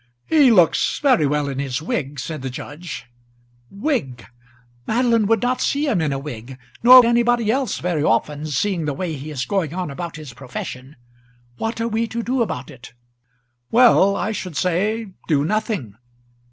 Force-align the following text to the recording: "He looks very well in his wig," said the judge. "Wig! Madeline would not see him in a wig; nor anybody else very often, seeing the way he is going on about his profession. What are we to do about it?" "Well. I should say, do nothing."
"He 0.25 0.49
looks 0.49 0.97
very 0.97 1.27
well 1.27 1.47
in 1.47 1.59
his 1.59 1.79
wig," 1.79 2.19
said 2.19 2.41
the 2.41 2.49
judge. 2.49 3.05
"Wig! 3.69 4.25
Madeline 4.87 5.27
would 5.27 5.43
not 5.43 5.61
see 5.61 5.85
him 5.87 6.01
in 6.01 6.11
a 6.11 6.17
wig; 6.17 6.57
nor 6.81 7.05
anybody 7.05 7.51
else 7.51 7.77
very 7.77 8.03
often, 8.03 8.47
seeing 8.47 8.85
the 8.85 8.95
way 8.95 9.13
he 9.13 9.29
is 9.29 9.45
going 9.45 9.75
on 9.75 9.91
about 9.91 10.15
his 10.15 10.33
profession. 10.33 10.95
What 11.57 11.79
are 11.79 11.87
we 11.87 12.07
to 12.07 12.23
do 12.23 12.41
about 12.41 12.71
it?" 12.71 12.93
"Well. 13.69 14.15
I 14.15 14.31
should 14.31 14.57
say, 14.57 15.09
do 15.27 15.45
nothing." 15.45 15.93